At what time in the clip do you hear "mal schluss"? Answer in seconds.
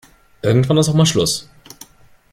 0.95-1.47